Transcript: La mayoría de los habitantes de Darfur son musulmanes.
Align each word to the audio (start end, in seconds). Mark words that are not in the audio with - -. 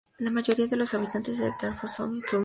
La 0.17 0.31
mayoría 0.31 0.65
de 0.65 0.75
los 0.77 0.95
habitantes 0.95 1.37
de 1.37 1.51
Darfur 1.61 1.87
son 1.87 2.15
musulmanes. 2.15 2.39